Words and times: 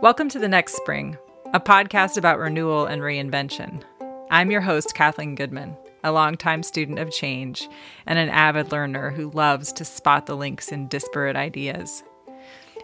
Welcome 0.00 0.28
to 0.28 0.38
The 0.38 0.46
Next 0.46 0.76
Spring, 0.76 1.18
a 1.52 1.58
podcast 1.58 2.16
about 2.16 2.38
renewal 2.38 2.86
and 2.86 3.02
reinvention. 3.02 3.82
I'm 4.30 4.52
your 4.52 4.60
host, 4.60 4.94
Kathleen 4.94 5.34
Goodman, 5.34 5.76
a 6.04 6.12
longtime 6.12 6.62
student 6.62 7.00
of 7.00 7.10
change 7.10 7.68
and 8.06 8.16
an 8.16 8.28
avid 8.28 8.70
learner 8.70 9.10
who 9.10 9.32
loves 9.32 9.72
to 9.72 9.84
spot 9.84 10.26
the 10.26 10.36
links 10.36 10.68
in 10.68 10.86
disparate 10.86 11.34
ideas. 11.34 12.04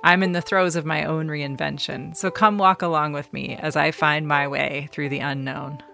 I'm 0.03 0.25
in 0.25 0.33
the 0.33 0.43
throes 0.43 0.75
of 0.75 0.85
my 0.85 1.05
own 1.05 1.29
reinvention, 1.29 2.17
so 2.17 2.33
come 2.33 2.59
walk 2.59 2.83
along 2.83 3.13
with 3.13 3.33
me 3.33 3.55
as 3.61 3.77
I 3.77 3.93
find 3.93 4.27
my 4.27 4.49
way 4.49 4.89
through 4.91 5.11
the 5.11 5.21
unknown. 5.21 5.85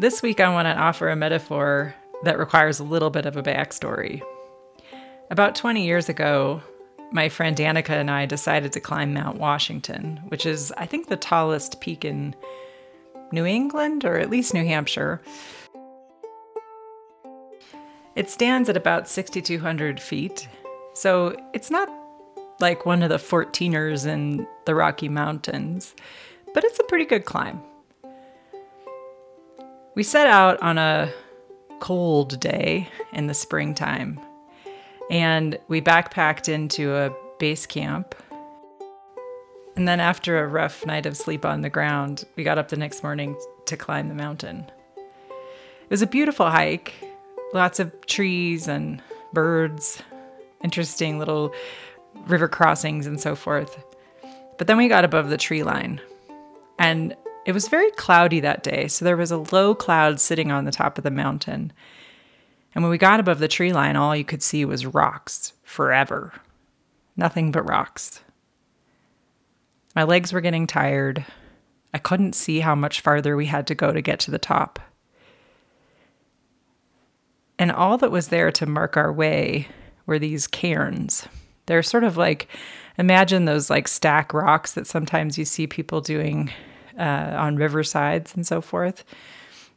This 0.00 0.22
week, 0.22 0.38
I 0.38 0.48
want 0.48 0.66
to 0.66 0.80
offer 0.80 1.08
a 1.08 1.16
metaphor 1.16 1.92
that 2.22 2.38
requires 2.38 2.78
a 2.78 2.84
little 2.84 3.10
bit 3.10 3.26
of 3.26 3.36
a 3.36 3.42
backstory. 3.42 4.22
About 5.28 5.56
20 5.56 5.84
years 5.84 6.08
ago, 6.08 6.62
my 7.10 7.28
friend 7.28 7.56
Danica 7.56 7.90
and 7.90 8.08
I 8.08 8.24
decided 8.24 8.72
to 8.74 8.80
climb 8.80 9.12
Mount 9.12 9.38
Washington, 9.38 10.20
which 10.28 10.46
is, 10.46 10.70
I 10.76 10.86
think, 10.86 11.08
the 11.08 11.16
tallest 11.16 11.80
peak 11.80 12.04
in 12.04 12.36
New 13.32 13.44
England 13.44 14.04
or 14.04 14.18
at 14.18 14.30
least 14.30 14.54
New 14.54 14.64
Hampshire. 14.64 15.20
It 18.14 18.30
stands 18.30 18.68
at 18.68 18.76
about 18.76 19.08
6,200 19.08 19.98
feet, 19.98 20.48
so 20.94 21.34
it's 21.52 21.72
not 21.72 21.88
like 22.60 22.86
one 22.86 23.02
of 23.02 23.08
the 23.08 23.16
14ers 23.16 24.06
in 24.06 24.46
the 24.64 24.76
Rocky 24.76 25.08
Mountains, 25.08 25.96
but 26.54 26.62
it's 26.62 26.78
a 26.78 26.84
pretty 26.84 27.04
good 27.04 27.24
climb. 27.24 27.60
We 29.98 30.04
set 30.04 30.28
out 30.28 30.62
on 30.62 30.78
a 30.78 31.12
cold 31.80 32.38
day 32.38 32.86
in 33.12 33.26
the 33.26 33.34
springtime 33.34 34.20
and 35.10 35.58
we 35.66 35.80
backpacked 35.80 36.48
into 36.48 36.94
a 36.94 37.12
base 37.40 37.66
camp. 37.66 38.14
And 39.74 39.88
then, 39.88 39.98
after 39.98 40.38
a 40.38 40.46
rough 40.46 40.86
night 40.86 41.04
of 41.04 41.16
sleep 41.16 41.44
on 41.44 41.62
the 41.62 41.68
ground, 41.68 42.26
we 42.36 42.44
got 42.44 42.58
up 42.58 42.68
the 42.68 42.76
next 42.76 43.02
morning 43.02 43.36
to 43.66 43.76
climb 43.76 44.06
the 44.06 44.14
mountain. 44.14 44.70
It 44.96 45.90
was 45.90 46.02
a 46.02 46.06
beautiful 46.06 46.48
hike, 46.48 46.94
lots 47.52 47.80
of 47.80 48.06
trees 48.06 48.68
and 48.68 49.02
birds, 49.32 50.00
interesting 50.62 51.18
little 51.18 51.52
river 52.28 52.46
crossings, 52.46 53.08
and 53.08 53.20
so 53.20 53.34
forth. 53.34 53.82
But 54.58 54.68
then 54.68 54.76
we 54.76 54.86
got 54.86 55.04
above 55.04 55.28
the 55.28 55.36
tree 55.36 55.64
line, 55.64 56.00
and 56.78 57.16
it 57.48 57.54
was 57.54 57.68
very 57.68 57.90
cloudy 57.92 58.40
that 58.40 58.62
day, 58.62 58.88
so 58.88 59.06
there 59.06 59.16
was 59.16 59.30
a 59.30 59.38
low 59.38 59.74
cloud 59.74 60.20
sitting 60.20 60.52
on 60.52 60.66
the 60.66 60.70
top 60.70 60.98
of 60.98 61.02
the 61.02 61.10
mountain. 61.10 61.72
And 62.74 62.84
when 62.84 62.90
we 62.90 62.98
got 62.98 63.20
above 63.20 63.38
the 63.38 63.48
tree 63.48 63.72
line, 63.72 63.96
all 63.96 64.14
you 64.14 64.22
could 64.22 64.42
see 64.42 64.66
was 64.66 64.84
rocks 64.84 65.54
forever. 65.62 66.34
Nothing 67.16 67.50
but 67.50 67.66
rocks. 67.66 68.20
My 69.96 70.02
legs 70.02 70.30
were 70.30 70.42
getting 70.42 70.66
tired. 70.66 71.24
I 71.94 71.96
couldn't 71.96 72.34
see 72.34 72.60
how 72.60 72.74
much 72.74 73.00
farther 73.00 73.34
we 73.34 73.46
had 73.46 73.66
to 73.68 73.74
go 73.74 73.92
to 73.92 74.02
get 74.02 74.20
to 74.20 74.30
the 74.30 74.38
top. 74.38 74.78
And 77.58 77.72
all 77.72 77.96
that 77.96 78.10
was 78.10 78.28
there 78.28 78.52
to 78.52 78.66
mark 78.66 78.98
our 78.98 79.10
way 79.10 79.68
were 80.04 80.18
these 80.18 80.46
cairns. 80.46 81.26
They're 81.64 81.82
sort 81.82 82.04
of 82.04 82.18
like, 82.18 82.46
imagine 82.98 83.46
those 83.46 83.70
like 83.70 83.88
stack 83.88 84.34
rocks 84.34 84.72
that 84.72 84.86
sometimes 84.86 85.38
you 85.38 85.46
see 85.46 85.66
people 85.66 86.02
doing 86.02 86.52
uh, 86.98 87.36
on 87.38 87.56
riversides 87.56 88.34
and 88.34 88.46
so 88.46 88.60
forth. 88.60 89.04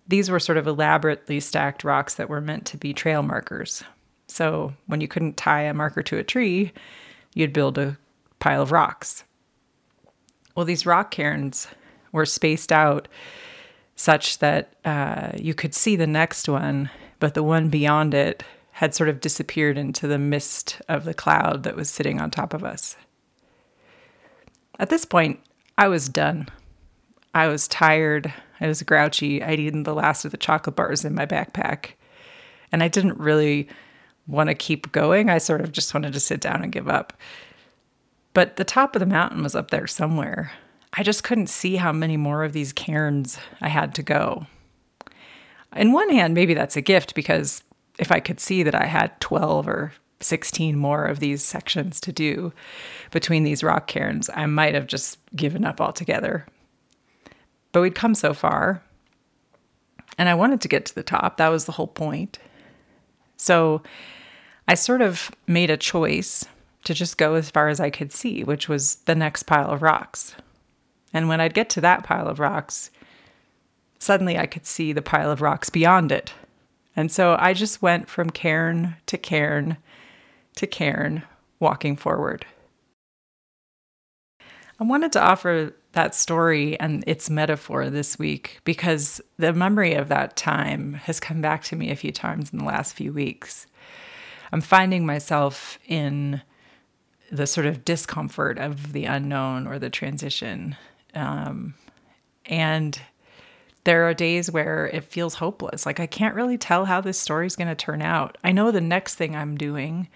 These 0.08 0.30
were 0.30 0.39
sort 0.39 0.57
of 0.57 0.68
elaborately 0.68 1.40
stacked 1.40 1.84
rocks 1.84 2.16
that 2.16 2.29
were 2.29 2.41
meant 2.41 2.66
to 2.68 2.78
be 2.78 2.94
trail 2.94 3.23
markers. 3.23 3.84
So 4.28 4.73
when 4.88 5.01
you 5.01 5.07
couldn't 5.07 5.38
tie 5.38 5.62
a 5.63 5.73
marker 5.73 6.01
to 6.03 6.18
a 6.18 6.23
tree, 6.23 6.72
you'd 7.34 7.53
build 7.53 7.78
a 7.78 7.97
pile 8.40 8.62
of 8.62 8.72
rocks. 8.72 9.23
Well, 10.56 10.66
these 10.66 10.85
rock 10.85 11.12
cairns 11.12 11.68
were 12.12 12.25
spaced 12.25 12.72
out 12.72 13.07
such 13.96 14.40
that 14.40 14.73
uh, 14.84 15.31
you 15.38 15.53
could 15.53 15.75
see 15.75 15.96
the 15.96 16.07
next 16.07 16.50
one, 16.50 16.90
but 17.19 17.35
the 17.35 17.44
one 17.44 17.69
beyond 17.69 18.13
it 18.13 18.44
had 18.72 18.96
sort 18.96 19.09
of 19.09 19.22
disappeared 19.22 19.78
into 19.78 20.07
the 20.07 20.17
mist 20.17 20.81
of 20.90 21.03
the 21.03 21.13
cloud 21.13 21.63
that 21.63 21.75
was 21.75 21.90
sitting 21.90 22.19
on 22.19 22.31
top 22.31 22.53
of 22.53 22.63
us. 22.63 22.96
At 24.79 24.90
this 24.90 25.06
point, 25.06 25.40
I 25.78 25.88
was 25.88 26.09
done. 26.09 26.47
I 27.34 27.47
was 27.47 27.68
tired. 27.68 28.34
I 28.59 28.68
was 28.68 28.84
grouchy. 28.84 29.42
I'd 29.42 29.59
eaten 29.59 29.84
the 29.84 29.96
last 29.96 30.25
of 30.25 30.31
the 30.31 30.38
chocolate 30.38 30.75
bars 30.75 31.06
in 31.06 31.16
my 31.16 31.25
backpack. 31.25 31.92
And 32.72 32.84
I 32.84 32.88
didn't 32.88 33.18
really 33.18 33.68
want 34.28 34.50
to 34.50 34.56
keep 34.56 34.92
going. 34.92 35.30
I 35.30 35.38
sort 35.38 35.62
of 35.62 35.72
just 35.72 35.94
wanted 35.94 36.14
to 36.14 36.20
sit 36.20 36.41
down 36.41 36.62
and 36.62 36.72
give 36.72 36.88
up. 36.88 37.14
But 38.34 38.56
the 38.56 38.64
top 38.64 38.96
of 38.96 39.00
the 39.00 39.06
mountain 39.06 39.44
was 39.44 39.56
up 39.56 39.72
there 39.72 39.88
somewhere. 39.88 40.52
I 40.94 41.03
just 41.03 41.24
couldn't 41.24 41.47
see 41.47 41.78
how 41.78 41.91
many 41.91 42.18
more 42.18 42.44
of 42.44 42.53
these 42.53 42.74
cairns 42.74 43.38
I 43.62 43.70
had 43.70 43.96
to 43.96 44.03
go. 44.03 44.46
In 45.75 45.94
one 45.94 46.09
hand, 46.09 46.34
maybe 46.34 46.53
that's 46.53 46.75
a 46.75 46.81
gift 46.81 47.16
because 47.16 47.64
if 47.97 48.12
I 48.12 48.20
could 48.20 48.40
see 48.40 48.64
that 48.64 48.75
I 48.75 48.86
had 48.86 49.20
12 49.22 49.68
or 49.68 49.94
16 50.20 50.78
more 50.78 51.06
of 51.06 51.20
these 51.20 51.44
sections 51.44 52.00
to 52.02 52.12
do 52.12 52.52
between 53.12 53.44
these 53.44 53.64
rock 53.64 53.88
cairns, 53.88 54.30
I 54.34 54.46
might 54.46 54.75
have 54.75 54.88
just 54.88 55.18
given 55.36 55.64
up 55.66 55.80
altogether. 55.80 56.46
But 57.72 57.82
we'd 57.82 57.96
come 57.96 58.16
so 58.16 58.34
far, 58.34 58.82
and 60.18 60.28
I 60.28 60.36
wanted 60.36 60.62
to 60.62 60.68
get 60.68 60.86
to 60.86 60.96
the 60.96 61.04
top. 61.04 61.38
That 61.38 61.50
was 61.50 61.66
the 61.66 61.72
whole 61.74 61.88
point. 61.88 62.38
So 63.38 63.82
I 64.68 64.76
sort 64.76 65.02
of 65.02 65.32
made 65.48 65.70
a 65.70 65.78
choice 65.78 66.46
to 66.84 66.94
just 66.94 67.18
go 67.18 67.36
as 67.36 67.50
far 67.50 67.70
as 67.70 67.80
I 67.80 67.90
could 67.90 68.12
see, 68.12 68.44
which 68.44 68.68
was 68.68 68.96
the 69.06 69.16
next 69.16 69.44
pile 69.44 69.70
of 69.70 69.82
rocks. 69.82 70.36
And 71.14 71.28
when 71.28 71.42
I'd 71.42 71.54
get 71.54 71.70
to 71.72 71.82
that 71.82 72.04
pile 72.04 72.28
of 72.28 72.40
rocks, 72.40 72.92
suddenly 74.00 74.38
I 74.38 74.46
could 74.46 74.66
see 74.66 74.94
the 74.94 75.02
pile 75.02 75.32
of 75.32 75.42
rocks 75.42 75.70
beyond 75.70 76.12
it. 76.12 76.34
And 76.96 77.12
so 77.12 77.36
I 77.40 77.53
just 77.53 77.82
went 77.82 78.09
from 78.09 78.30
cairn 78.30 78.98
to 79.06 79.18
cairn 79.18 79.78
to 80.56 80.68
cairn, 80.68 81.24
walking 81.59 81.96
forward. 81.96 82.46
I 84.80 84.84
wanted 84.84 85.12
to 85.14 85.22
offer 85.22 85.74
that 85.94 86.16
story 86.16 86.79
and 86.79 87.03
its 87.06 87.29
metaphor 87.29 87.90
this 87.90 88.18
week 88.18 88.59
because 88.63 89.22
the 89.38 89.53
memory 89.53 89.94
of 89.94 90.07
that 90.07 90.35
time 90.35 90.94
has 90.94 91.19
come 91.19 91.41
back 91.41 91.63
to 91.63 91.75
me 91.75 91.91
a 91.91 91.96
few 91.96 92.12
times 92.12 92.52
in 92.52 92.59
the 92.59 92.66
last 92.66 92.94
few 92.94 93.12
weeks. 93.12 93.68
I'm 94.52 94.62
finding 94.62 95.06
myself 95.06 95.79
in 95.85 96.41
the 97.31 97.47
sort 97.47 97.66
of 97.66 97.85
discomfort 97.85 98.57
of 98.57 98.94
the 98.94 99.06
unknown 99.06 99.68
or 99.68 99.79
the 99.79 99.90
transition. 99.90 100.75
Um, 101.13 101.75
and 102.46 103.00
there 103.84 104.08
are 104.08 104.13
days 104.13 104.52
where 104.52 104.88
it 104.88 105.06
feels 105.06 105.35
hopeless. 105.35 105.85
Like 105.85 106.00
I 106.00 106.08
can't 106.08 106.35
really 106.35 106.58
tell 106.58 106.85
how 106.85 107.02
this 107.02 107.19
story 107.19 107.47
is 107.47 107.56
going 107.56 107.69
to 107.69 107.75
turn 107.75 108.02
out. 108.02 108.38
I 108.44 108.52
know 108.52 108.72
the 108.72 108.81
next 108.81 109.16
thing 109.16 109.35
I'm 109.35 109.58
doing, 109.58 110.08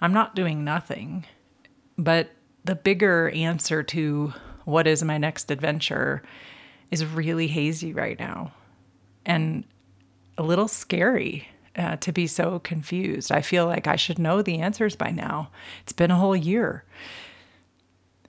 I'm 0.00 0.12
not 0.12 0.34
doing 0.34 0.64
nothing, 0.64 1.26
but 1.96 2.30
the 2.64 2.74
bigger 2.74 3.30
answer 3.30 3.82
to 3.82 4.32
what 4.64 4.86
is 4.86 5.02
my 5.02 5.18
next 5.18 5.50
adventure 5.50 6.22
is 6.90 7.04
really 7.04 7.48
hazy 7.48 7.92
right 7.92 8.18
now 8.18 8.52
and 9.26 9.64
a 10.36 10.42
little 10.42 10.68
scary 10.68 11.48
uh, 11.76 11.96
to 11.96 12.12
be 12.12 12.26
so 12.26 12.58
confused. 12.60 13.32
I 13.32 13.40
feel 13.40 13.66
like 13.66 13.86
I 13.86 13.96
should 13.96 14.18
know 14.18 14.42
the 14.42 14.60
answers 14.60 14.96
by 14.96 15.10
now. 15.10 15.50
It's 15.82 15.92
been 15.92 16.10
a 16.10 16.16
whole 16.16 16.36
year, 16.36 16.84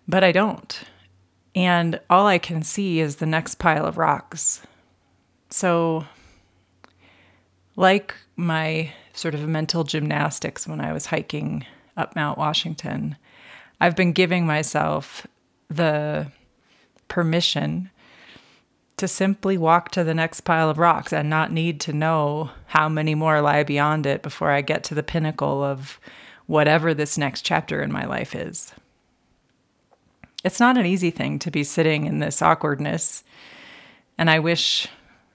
but 0.08 0.24
I 0.24 0.32
don't. 0.32 0.84
And 1.54 2.00
all 2.10 2.28
I 2.28 2.38
can 2.38 2.64
see 2.64 3.00
is 3.00 3.18
the 3.18 3.26
next 3.26 3.56
pile 3.56 3.86
of 3.86 3.98
rocks. 3.98 4.62
So, 5.50 6.06
like 7.76 8.16
my 8.36 8.92
sort 9.14 9.34
of 9.34 9.48
mental 9.48 9.84
gymnastics 9.84 10.68
when 10.68 10.82
I 10.82 10.92
was 10.92 11.06
hiking 11.06 11.66
up 11.96 12.16
Mount 12.16 12.38
Washington, 12.38 13.16
I've 13.80 13.96
been 13.96 14.12
giving 14.12 14.46
myself 14.46 15.26
the 15.70 16.28
permission 17.08 17.90
to 18.98 19.08
simply 19.08 19.58
walk 19.58 19.92
to 19.92 20.04
the 20.04 20.14
next 20.14 20.42
pile 20.42 20.70
of 20.70 20.78
rocks 20.78 21.12
and 21.12 21.30
not 21.30 21.52
need 21.52 21.82
to 21.82 21.94
know 21.94 22.50
how 22.68 22.88
many 22.88 23.14
more 23.14 23.42
lie 23.42 23.64
beyond 23.64 24.06
it 24.06 24.22
before 24.22 24.52
I 24.52 24.62
get 24.62 24.84
to 24.86 24.96
the 24.96 25.04
pinnacle 25.04 25.64
of 25.64 26.00
whatever 26.48 26.94
this 26.94 27.18
next 27.18 27.42
chapter 27.42 27.82
in 27.82 27.92
my 27.92 28.06
life 28.06 28.36
is. 28.36 28.72
It's 30.44 30.60
not 30.60 30.78
an 30.78 30.86
easy 30.86 31.10
thing 31.10 31.40
to 31.40 31.52
be 31.52 31.64
sitting 31.64 32.06
in 32.06 32.20
this 32.20 32.42
awkwardness, 32.42 33.24
and 34.18 34.30
I 34.30 34.40
wish 34.40 34.88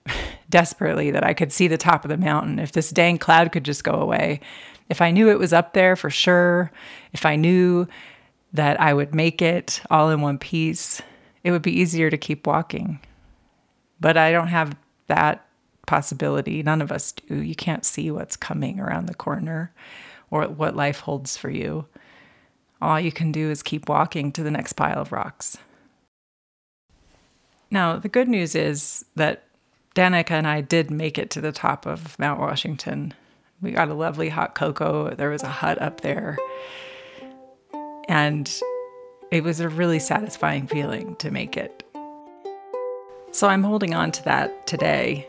desperately 0.49 1.11
that 1.11 1.25
I 1.25 1.35
could 1.35 1.53
see 1.53 1.69
the 1.69 1.76
top 1.76 2.05
of 2.05 2.09
the 2.09 2.17
mountain. 2.17 2.59
If 2.59 2.73
this 2.73 2.91
dang 2.91 3.19
cloud 3.19 3.53
could 3.53 3.65
just 3.65 3.85
go 3.85 3.94
away, 3.94 4.41
if 4.88 5.03
I 5.03 5.11
knew 5.11 5.29
it 5.29 5.38
was 5.38 5.53
up 5.53 5.75
there 5.75 5.97
for 5.97 6.11
sure, 6.11 6.71
if 7.12 7.26
I 7.26 7.37
knew 7.37 7.87
that 8.52 8.81
I 8.81 8.94
would 8.94 9.14
make 9.14 9.41
it 9.41 9.81
all 9.91 10.11
in 10.11 10.20
one 10.20 10.38
piece, 10.38 11.00
it 11.44 11.50
would 11.50 11.62
be 11.62 11.79
easier 11.79 12.11
to 12.11 12.19
keep 12.19 12.47
walking. 12.47 13.00
But 14.00 14.17
I 14.17 14.32
don't 14.32 14.49
have 14.49 14.76
that 15.06 15.47
possibility. 15.87 16.62
None 16.62 16.82
of 16.82 16.93
us 16.93 17.12
do. 17.12 17.43
You 17.43 17.55
can't 17.55 17.85
see 17.85 18.11
what's 18.11 18.37
coming 18.37 18.81
around 18.81 19.06
the 19.06 19.14
corner 19.14 19.73
or 20.31 20.44
what 20.44 20.76
life 20.76 21.00
holds 21.00 21.37
for 21.37 21.50
you. 21.50 21.87
All 22.81 22.99
you 22.99 23.12
can 23.12 23.31
do 23.32 23.50
is 23.50 23.62
keep 23.62 23.88
walking 23.88 24.32
to 24.32 24.43
the 24.43 24.50
next 24.50 24.73
pile 24.75 25.00
of 25.00 25.12
rocks. 25.12 25.58
Now, 27.70 27.97
the 27.97 28.08
good 28.08 28.29
news 28.29 28.55
is 28.55 29.05
that 29.17 29.44
Danica 29.94 30.32
and 30.32 30.47
I 30.47 30.61
did 30.61 30.91
make 30.91 31.19
it 31.19 31.31
to 31.31 31.41
the 31.41 31.52
top 31.52 31.87
of 31.87 32.19
Mount 32.19 32.41
Washington. 32.41 33.14
We 33.61 33.73
got 33.73 33.88
a 33.88 33.94
lovely 33.94 34.29
hot 34.29 34.55
cocoa. 34.55 35.14
There 35.14 35.31
was 35.31 35.43
a 35.43 35.49
hut 35.49 35.81
up 35.81 36.00
there. 36.00 36.38
And 38.21 38.61
it 39.31 39.45
was 39.45 39.61
a 39.61 39.69
really 39.71 39.99
satisfying 39.99 40.67
feeling 40.67 41.17
to 41.17 41.31
make 41.31 41.57
it. 41.57 41.83
So 43.33 43.49
I'm 43.49 43.63
holding 43.63 43.95
on 43.95 44.13
to 44.13 44.25
that 44.25 44.67
today 44.67 45.27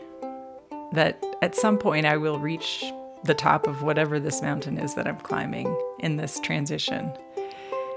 that 0.92 1.18
at 1.40 1.56
some 1.56 1.78
point 1.78 2.04
I 2.04 2.18
will 2.18 2.38
reach 2.38 2.84
the 3.24 3.32
top 3.32 3.66
of 3.66 3.82
whatever 3.82 4.20
this 4.20 4.42
mountain 4.42 4.76
is 4.76 4.94
that 4.96 5.06
I'm 5.06 5.16
climbing 5.20 5.74
in 6.00 6.18
this 6.18 6.38
transition. 6.40 7.10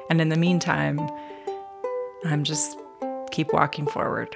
And 0.10 0.22
in 0.22 0.30
the 0.30 0.38
meantime, 0.38 1.02
I'm 2.24 2.46
just 2.46 2.78
keep 3.32 3.52
walking 3.52 3.88
forward. 3.88 4.34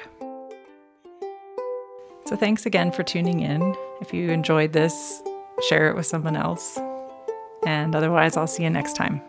So 2.25 2.35
thanks 2.35 2.65
again 2.65 2.91
for 2.91 3.03
tuning 3.03 3.39
in. 3.39 3.77
If 4.01 4.13
you 4.13 4.29
enjoyed 4.31 4.73
this, 4.73 5.23
share 5.69 5.89
it 5.89 5.95
with 5.95 6.05
someone 6.05 6.35
else. 6.35 6.77
And 7.65 7.95
otherwise, 7.95 8.35
I'll 8.35 8.45
see 8.45 8.63
you 8.63 8.69
next 8.69 8.97
time. 8.97 9.21